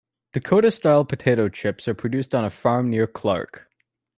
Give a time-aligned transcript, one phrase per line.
[0.33, 3.69] Dakota Style potato chips are produced on a farm near Clark.